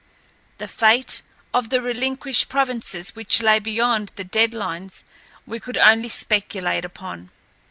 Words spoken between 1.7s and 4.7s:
relinquished provinces which lay beyond the dead